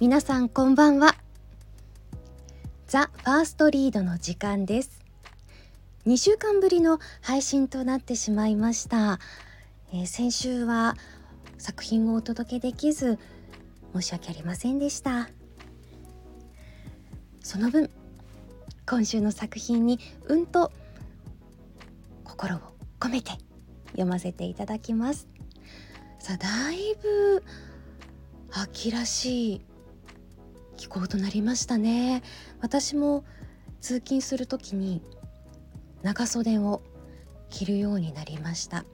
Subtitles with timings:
[0.00, 1.16] 皆さんこんばんは。
[2.86, 5.00] ザ・ファーストリードの時間です。
[6.06, 9.18] 2週間ぶりの配信となってしまいました、
[9.92, 10.94] えー、先週は
[11.58, 13.18] 作品をお届けできず
[13.92, 15.30] 申し訳ありませんでした。
[17.40, 17.90] その分
[18.86, 20.70] 今週の作品にうんと
[22.22, 22.60] 心を
[23.00, 23.32] 込めて
[23.88, 25.26] 読ませていただきます。
[26.20, 27.42] さあだいぶ
[28.52, 29.67] 秋らしい
[30.78, 32.22] 気候となりましたね。
[32.60, 33.24] 私も
[33.80, 35.02] 通勤する時に
[36.02, 36.82] 長袖を
[37.50, 38.84] 着るようになりました。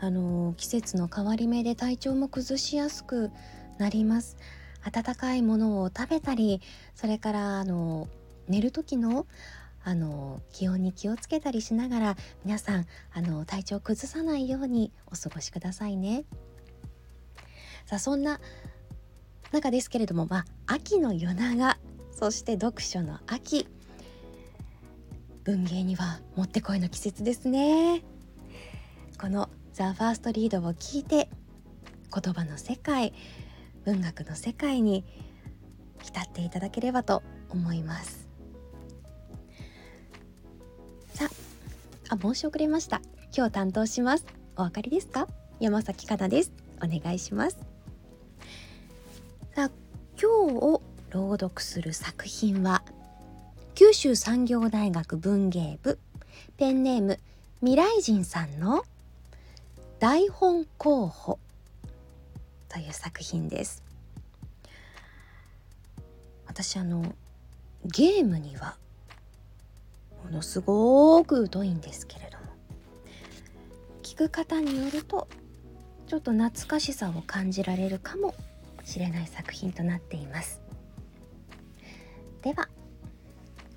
[0.00, 3.32] あの季節の変わり目で体調も崩しやすく
[3.78, 4.36] なります。
[4.82, 6.62] 温かいものを食べたり
[6.94, 8.08] それからあの
[8.46, 9.26] 寝る時の
[9.82, 16.24] あの気温に気をつけたりしながら皆さんあの体調を崩さないようにお過ごしくださいね。
[17.86, 18.38] さあそんな
[19.52, 21.78] 中ですけれども、まあ、秋の夜長
[22.10, 23.66] そして読書の秋。
[25.44, 28.02] 文芸にはもってこいの季節ですね。
[29.18, 31.30] この「ザ・ファーストリードを聞いて
[32.12, 33.14] 言葉の世界
[33.84, 35.04] 文学の世界に
[36.02, 38.28] 浸っていただければと思います。
[41.14, 41.30] さ
[42.10, 43.00] あ申し遅れました。
[43.36, 44.26] 今日担当します。
[44.56, 45.28] お分かりですか？
[45.60, 46.52] 山崎かなです。
[46.82, 47.67] お願いします。
[50.40, 52.84] 今日朗読する作品は
[53.74, 55.98] 九州産業大学文芸部
[56.56, 57.18] ペンネーム
[57.58, 58.84] 未来人さんの
[59.98, 61.40] 台本候補
[62.68, 63.82] という作品です。
[66.46, 67.16] 私あの
[67.84, 68.76] ゲームには
[70.24, 72.44] ものすごく疎いんですけれども
[74.04, 75.26] 聞く方によると
[76.06, 78.36] ちょっと懐かしさを感じられるかも
[78.88, 80.62] しれない作品となっています。
[82.40, 82.68] では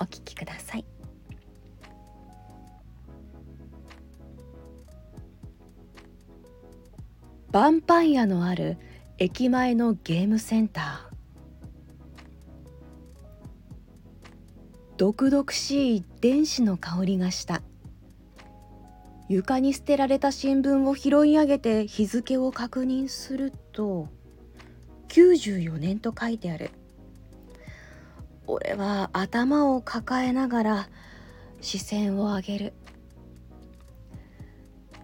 [0.00, 0.84] お聞きください。
[7.52, 8.76] ヴァンパイアのある
[9.18, 11.16] 駅前のゲームセンター。
[14.96, 17.62] 毒々しい電子の香りがした。
[19.28, 24.08] 床に捨てられた新聞を拾い上げて日付を確認すると
[25.08, 26.70] 94年と書いてある。
[28.46, 30.88] 俺は頭を抱えながら
[31.60, 32.72] 視線を上げる。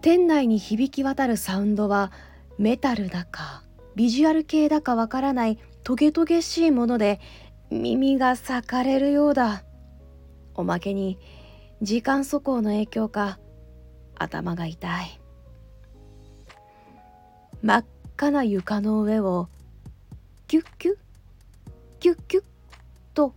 [0.01, 2.13] 店内に響き渡るサウンドは
[2.59, 3.63] メタルだか
[3.95, 7.21] ビジュアル系だかわからないトゲトゲしいもので
[7.71, 9.65] 耳が裂かれるようだ。
[10.55, 11.19] おまけに
[11.81, 13.39] 時間速行の影響か
[14.17, 15.21] 頭が痛い。
[17.63, 17.85] 真っ
[18.17, 19.49] 赤な床の上を
[20.53, 20.97] キュッキュッ
[21.99, 22.45] キュッキュッ
[23.15, 23.35] と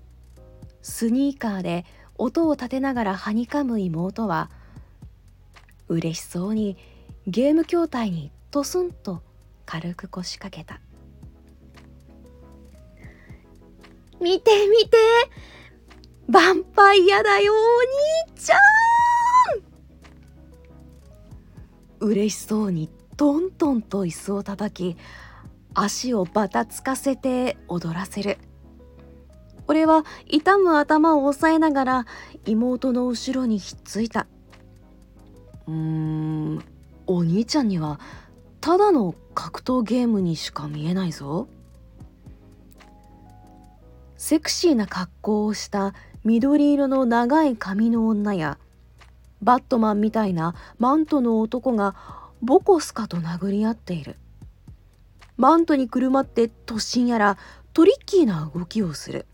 [0.81, 1.85] スニーカーで
[2.17, 4.51] 音を立てながらはにかむ妹は
[5.87, 6.75] 嬉しそうに
[7.25, 9.23] ゲーム筐体にトスンと
[9.65, 10.81] 軽く腰掛けた。
[14.19, 14.97] 見て見て
[16.29, 17.55] ヴァンパイアだよお
[18.27, 18.59] 兄ちゃん。
[22.01, 24.97] 嬉しそうにトントンと椅子を叩き
[25.75, 28.37] 足をバタつかせて踊らせる。
[29.67, 32.05] 俺は痛む頭を押さえながら
[32.45, 34.27] 妹の後ろにひっついた。
[35.67, 36.63] うーん
[37.07, 37.99] お兄ちゃんには
[38.61, 41.47] ただの格闘ゲームにしか見えないぞ。
[44.17, 45.93] セクシーな格好をした
[46.23, 48.57] 緑色の長い髪の女や
[49.41, 51.95] バットマンみたいなマントの男が
[52.41, 54.15] ボコスカと殴り合っている。
[55.37, 57.37] マントにくるまって突進やら
[57.73, 59.25] トリッキーな動きをする。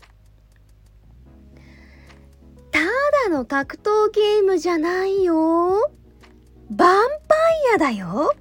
[2.70, 5.34] ただの格闘ゲームじゃないよ。
[5.34, 8.34] ヴァンパイアだよ。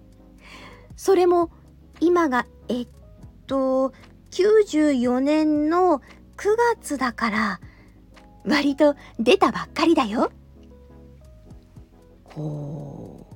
[0.96, 1.52] それも
[2.00, 2.88] 今がえっ
[3.46, 3.94] と
[4.32, 6.00] 94年の
[6.38, 7.60] 9月だから
[8.46, 10.32] 割と出たばっかりだよ。
[12.24, 13.36] ほう。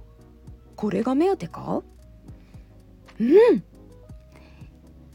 [0.75, 1.83] これが目当てか？
[3.19, 3.63] うん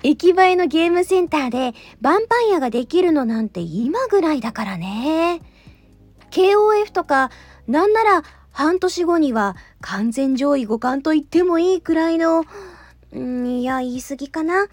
[0.03, 5.43] 駅前のゲームセンターでヴァンパイアができるのなんて今ぐらいだからね。
[6.31, 7.31] KOF とか
[7.67, 12.45] なんなら半年後には完全上位互換と言ってもいいくらいの
[13.15, 14.69] んいや言い過ぎかな。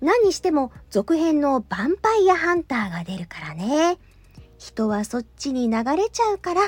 [0.00, 3.98] 何にしても続編のヴァンパイアハンターが出るからね。
[4.58, 6.62] 人はそっちに流れちゃうから。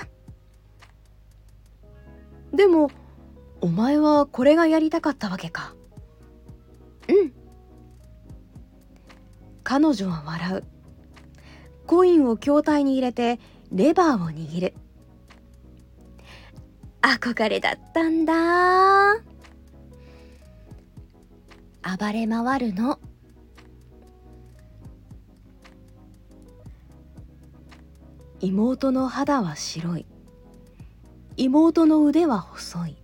[2.52, 2.90] でも
[3.60, 5.74] お前はこれがやりたかったわけか。
[7.08, 7.35] うん。
[9.68, 10.64] 彼女は笑う。
[11.88, 13.40] コインを筐体に入れて
[13.72, 14.74] レバーを握る。
[17.02, 19.16] 憧れだったんだ。
[21.98, 23.00] 暴れ回るの。
[28.38, 30.06] 妹の肌は白い。
[31.36, 32.96] 妹の腕は細い。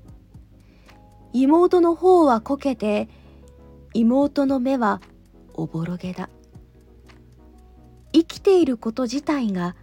[1.32, 3.08] 妹の方はこけて
[3.94, 5.00] 妹の目は
[5.54, 6.28] おぼろげだ。
[8.42, 9.76] ていること自体が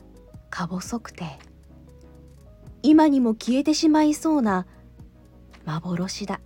[0.49, 1.25] か細くて
[2.83, 4.65] 今にも消えてしまいそうな
[5.65, 6.39] 幻だ。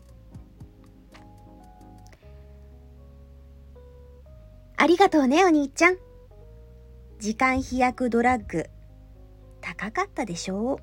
[4.75, 5.98] ありがとうねお兄ちゃん。
[7.19, 8.66] 時間飛躍ドラッグ
[9.62, 10.77] 高かったでしょう。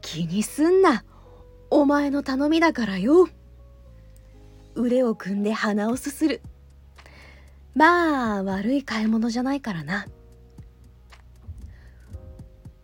[0.00, 1.04] 気にすんな。
[1.70, 3.28] お前の頼みだからよ。
[4.74, 6.40] 腕を組んで鼻をすする。
[7.78, 10.06] まあ悪い買い物じゃないからな。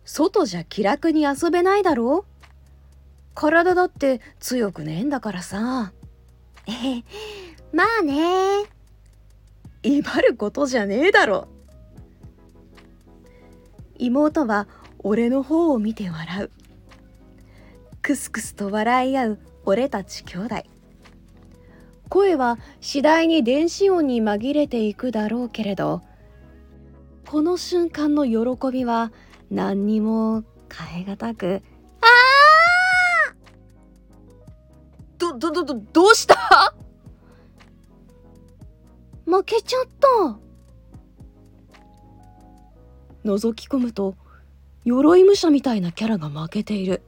[0.05, 2.23] 外じゃ気楽に遊べないだろ？
[3.33, 5.91] 体だって強くねえんだからさ。
[6.67, 7.03] え
[7.75, 8.63] まあね。
[9.83, 11.49] 威張ることじゃねえだろ。
[13.97, 14.69] 妹は
[14.99, 16.51] 俺の方を見て笑う。
[18.01, 20.63] クスクスと笑い合う俺たち兄弟
[22.09, 26.01] 声は次第に電子音に紛れていくだろうけれど
[27.27, 29.11] この瞬間の喜びは
[29.49, 31.61] 何にも変え難く。
[32.01, 32.05] あ
[33.31, 33.35] あ
[35.17, 36.75] どどどどどうした？
[39.25, 40.07] 負けちゃった。
[43.25, 44.15] 覗き込むと
[44.83, 47.01] 鎧武者みたいなキャラが負けている。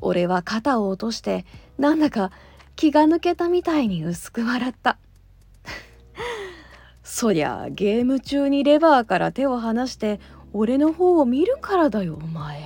[0.00, 1.44] 俺は肩を落として
[1.78, 2.30] なんだか
[2.76, 4.98] 気が抜けたみたいに薄く笑った。
[7.02, 10.20] そりゃゲーム中にレバーから手を離して
[10.52, 12.60] 俺の方を見るからだよお前。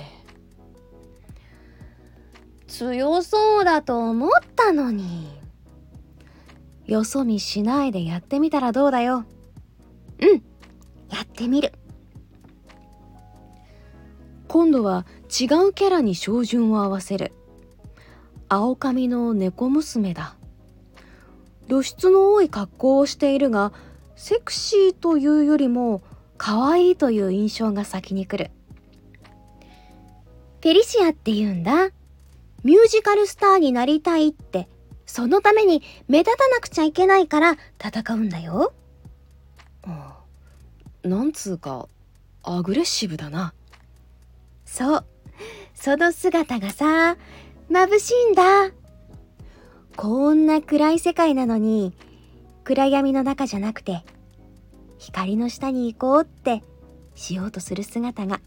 [2.67, 5.29] 強そうだと思ったのに。
[6.87, 9.25] よそ見しないでやってみたらどうだよ。
[10.21, 10.43] うん
[11.09, 11.73] やってみる。
[14.49, 17.33] 今度は違うキャラに照準を合わせる
[18.53, 20.35] 青髪の猫娘だ。
[21.69, 23.73] 露出の多い格好をしているが
[24.17, 26.03] セクシーというよりも
[26.37, 28.51] 可愛いという印象が先に来る。
[30.63, 31.91] フェリシアって言うんだ。
[32.65, 34.69] ミュージカルスターになりたいって
[35.07, 38.73] そのために目立たなくちゃいけないから戦うんだよ。
[41.05, 41.89] なんつうか
[42.43, 43.55] アグレッシブだな。
[44.65, 45.05] そう。
[45.73, 47.17] その姿がさ
[47.71, 48.73] 眩しいんだ。
[49.97, 51.95] こんな暗い世界なのに
[52.65, 54.05] 暗闇の中じゃなくて
[54.99, 56.65] 光の下に行こうって
[57.15, 58.41] しようとする姿が。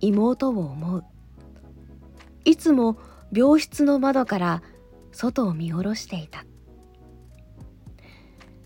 [0.00, 1.04] 妹を思う。
[2.44, 2.98] いつも
[3.32, 4.62] 病室の窓から
[5.12, 6.44] 外を見下ろしていた。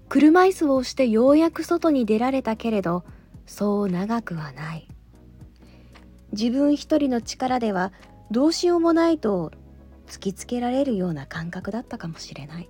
[0.09, 3.05] 車椅子を押してようやく外に出られたけれど
[3.47, 4.92] そう長くはない。
[6.33, 7.93] 自分一人の力では
[8.31, 9.53] どうしようもないと
[10.07, 12.69] 突きつけられるような感覚だったかもしれない。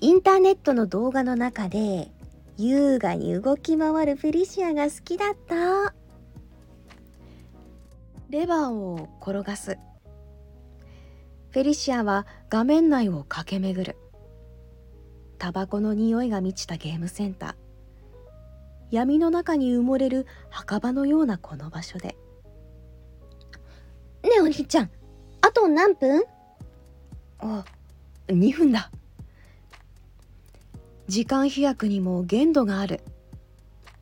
[0.00, 2.10] インターネットの動画の中で
[2.56, 5.94] 優雅に動き回るフェリシアが好きだった。
[8.30, 9.78] レバーを転がす。
[11.50, 13.96] フェリシアは画面内を駆け巡る。
[15.38, 17.61] タバコの匂いが満ちたゲームセンター。
[18.92, 22.08] 闇の中に埋もれる墓場のようなこの場所で。
[24.22, 24.90] ねえお兄ちゃん。
[25.40, 26.22] あと何分？
[27.38, 27.64] あ
[28.28, 28.90] 2分だ。
[31.08, 33.00] 時間飛躍にも限度がある。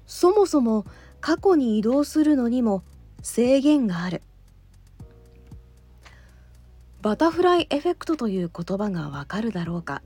[0.06, 0.84] そもそも
[1.20, 2.82] 過去に移動するのにも
[3.22, 4.22] 制限がある。
[7.00, 10.02] バタフライエフェクトという言葉がわかるだろうか。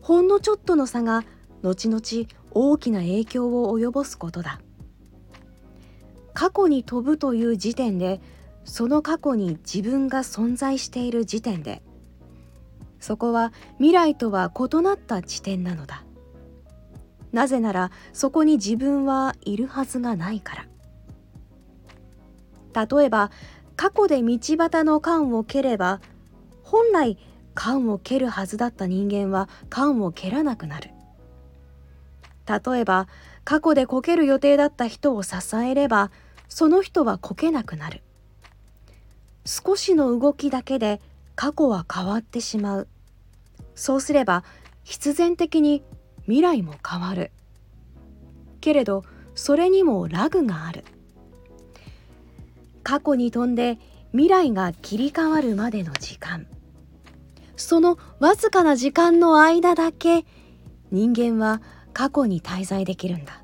[0.00, 1.22] ほんのちょっとの差が
[1.64, 4.60] 後々大きな影響を及ぼすことだ。
[6.34, 8.20] 過去に飛ぶという時点で
[8.64, 11.82] その過去に自分が存在している時点で
[13.00, 16.04] そこは未来とは異なった地点なのだ。
[17.32, 20.66] なぜならそこに自分はいるはずがないか
[22.74, 22.86] ら。
[22.86, 23.30] 例えば
[23.76, 26.00] 過去で道端の缶を蹴れば
[26.62, 27.16] 本来
[27.54, 30.90] 缶を蹴るはずだった人間は缶を蹴らなくなる。
[32.46, 33.08] 例えば
[33.44, 36.10] 過去でこける予定だった人を支えれば
[36.48, 38.02] その人はこけなくなる。
[39.44, 41.00] 少しの動きだけで
[41.34, 42.88] 過去は変わってしまう。
[43.74, 44.44] そうすれば
[44.84, 45.82] 必然的に
[46.22, 47.30] 未来も変わる。
[48.60, 50.84] けれどそれにもラグがある。
[52.82, 53.78] 過去に飛んで
[54.12, 56.46] 未来が切り替わるまでの時間。
[57.56, 60.24] そのわずかな時間の間だけ
[60.90, 61.62] 人間は
[61.94, 63.42] 過去に滞在できるんだ。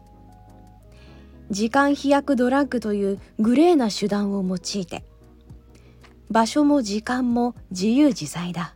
[1.51, 5.03] 時間飛躍ドラッグというグレーな手段を用いて
[6.31, 8.75] 場所も時間も自由自在だ。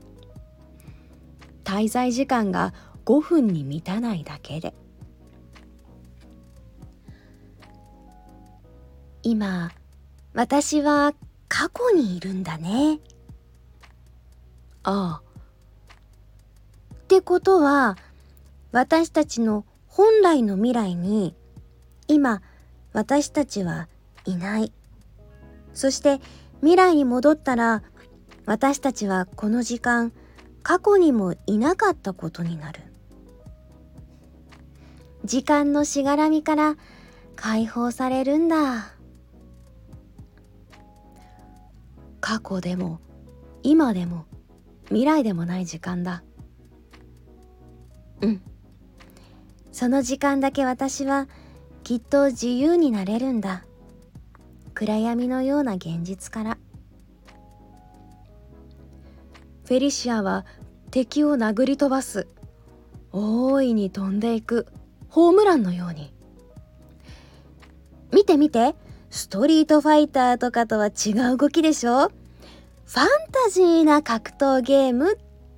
[1.62, 4.74] 滞在時間が5分に満たないだけで。
[9.22, 9.70] 今
[10.34, 11.14] 私は
[11.48, 12.98] 過去にいるんだね。
[14.82, 15.22] ああ。
[16.94, 17.96] ってことは
[18.74, 21.36] 私たちの本来の未来に
[22.08, 22.42] 今
[22.92, 23.86] 私たちは
[24.24, 24.72] いない。
[25.74, 26.20] そして
[26.58, 27.84] 未来に戻ったら
[28.46, 30.12] 私たちはこの時間
[30.64, 32.80] 過去にもいなかったことになる。
[35.24, 36.74] 時間のしがらみから
[37.36, 38.92] 解放されるんだ。
[42.20, 42.98] 過去でも
[43.62, 44.24] 今でも
[44.86, 46.24] 未来でもない時間だ。
[48.20, 48.42] うん。
[49.74, 51.26] その時間だけ私は
[51.82, 53.64] きっと自由になれるんだ。
[54.72, 56.58] 暗闇のような現実から。
[59.64, 60.46] フェリシアは
[60.92, 62.28] 敵を殴り飛ばす。
[63.10, 64.68] 大いに飛んでいく。
[65.08, 66.14] ホームランのように。
[68.12, 68.76] 見て見て。
[69.10, 72.10] ストリートファイターとかとは違う動きでしょ。
[72.10, 75.16] ファンタジーな格闘ゲームっ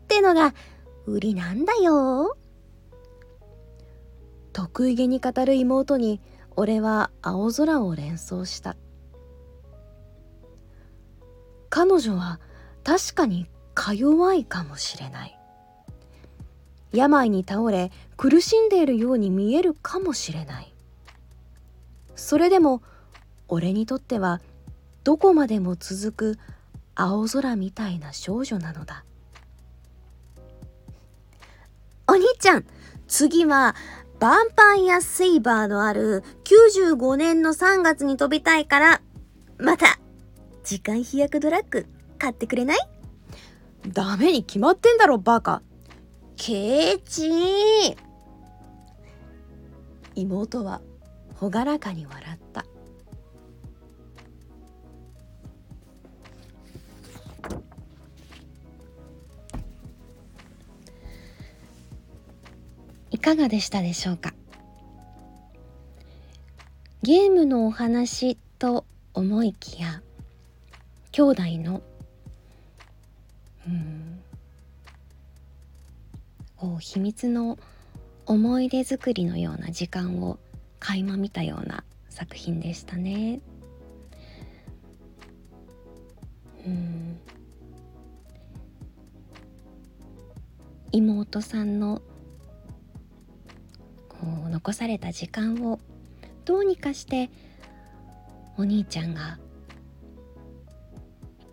[0.08, 0.54] てのが
[1.04, 2.38] 売りなんだよ。
[4.56, 6.18] 得意げに語る妹に
[6.56, 8.74] 俺は青空を連想した。
[11.68, 12.40] 彼女は
[12.82, 15.38] 確かにか弱いかもしれない。
[16.90, 20.72] 病に倒れ苦しんでいるように見えるかもしれない。
[22.14, 22.80] それでも
[23.48, 24.40] 俺にとっては
[25.04, 26.38] どこまでも続く
[26.94, 29.04] 青空みたいな少女なのだ。
[32.08, 32.64] お兄ちゃん
[33.06, 33.76] 次は
[34.18, 39.02] ヴァンパイアセイバーのある95年の3月に飛びたいから
[39.58, 39.98] また
[40.64, 41.86] 時間飛躍ドラッグ
[42.18, 42.78] 買ってくれない？
[43.88, 45.62] ダメに決まってんだろバカ。
[46.36, 47.30] ケイチ
[50.14, 50.80] 妹は
[51.40, 52.35] 朗らかに笑っ
[63.26, 64.34] かがでしたでしょうか？
[67.02, 70.00] ゲームのお話と思いきや
[71.10, 71.82] 兄弟の
[73.66, 74.20] うん
[76.56, 77.58] こう秘密の
[78.26, 80.38] 思い出作りのような時間を
[80.78, 83.40] 垣間見たような作品でしたね。
[86.64, 87.18] うん
[90.92, 92.00] 妹さんの
[94.56, 95.78] 残された時間を
[96.46, 97.28] どうにかして
[98.56, 99.38] お兄ちゃんが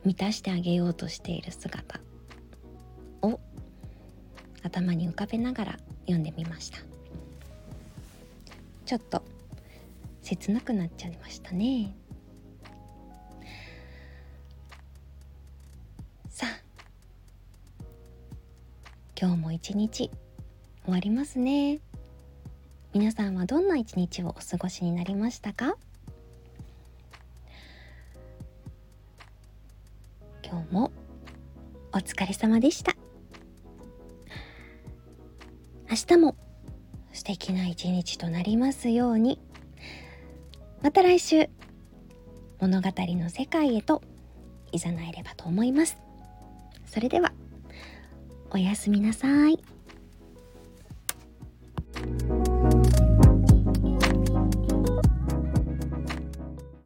[0.06, 2.00] 満たしてあげようとしている姿
[3.22, 3.42] を
[4.64, 6.78] 頭に浮かべながら読んでみました。
[8.86, 9.22] ちょっと
[10.22, 11.94] 切なくなっちゃいましたね。
[16.30, 17.84] さあ
[19.20, 20.10] 今日も一日
[20.86, 21.82] 終わりますね。
[22.94, 25.78] 皆さんはどんな一日をお過ごしになりましたか？
[30.46, 30.92] 今日も
[31.92, 32.96] お疲れ様でした。
[35.90, 36.36] 明日も
[37.12, 39.40] 素敵な一日となりますように。
[40.84, 41.50] また来週
[42.60, 44.04] 物語の世界へと
[44.72, 45.98] 誘えればと思います。
[46.86, 47.34] それでは
[48.52, 49.58] おやすみなさい。